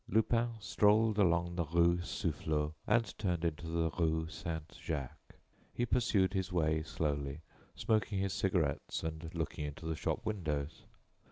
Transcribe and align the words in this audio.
Lupin 0.09 0.55
strolled 0.59 1.19
along 1.19 1.53
the 1.53 1.63
rue 1.65 2.01
Soufflot, 2.01 2.73
and 2.87 3.15
turned 3.19 3.45
into 3.45 3.67
the 3.67 3.91
rue 3.99 4.27
Saint 4.29 4.75
Jacques. 4.81 5.35
He 5.75 5.85
pursued 5.85 6.33
his 6.33 6.51
way 6.51 6.81
slowly, 6.81 7.41
smoking 7.75 8.17
his 8.17 8.33
cigarettes 8.33 9.03
and 9.03 9.29
looking 9.35 9.63
into 9.63 9.85
the 9.85 9.95
shop 9.95 10.25
windows. 10.25 10.85